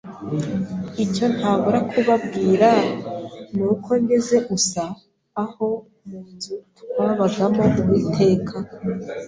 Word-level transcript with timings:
Icyo 1.03 1.25
ntabura 1.35 1.79
kubabwira 1.89 2.69
nuko 3.55 3.89
ngeze 4.01 4.37
USA 4.55 4.85
aho 5.43 5.67
mu 6.09 6.21
nzu 6.31 6.55
twabagamo 6.79 7.63
Uwiteka 7.81 8.55